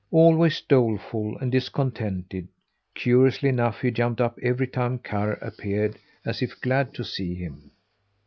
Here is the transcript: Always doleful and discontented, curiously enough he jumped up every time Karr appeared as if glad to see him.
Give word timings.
Always 0.09 0.61
doleful 0.61 1.37
and 1.37 1.51
discontented, 1.51 2.47
curiously 2.95 3.49
enough 3.49 3.81
he 3.81 3.91
jumped 3.91 4.19
up 4.19 4.39
every 4.41 4.65
time 4.65 4.97
Karr 4.97 5.33
appeared 5.33 5.95
as 6.25 6.41
if 6.41 6.59
glad 6.59 6.95
to 6.95 7.03
see 7.03 7.35
him. 7.35 7.69